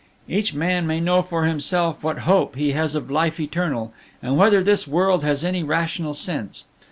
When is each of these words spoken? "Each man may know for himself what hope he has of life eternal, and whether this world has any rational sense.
"Each 0.27 0.51
man 0.51 0.87
may 0.87 0.99
know 0.99 1.21
for 1.21 1.45
himself 1.45 2.01
what 2.03 2.21
hope 2.25 2.55
he 2.55 2.71
has 2.71 2.95
of 2.95 3.11
life 3.11 3.39
eternal, 3.39 3.93
and 4.19 4.35
whether 4.35 4.63
this 4.63 4.87
world 4.87 5.23
has 5.23 5.45
any 5.45 5.61
rational 5.61 6.15
sense. 6.15 6.63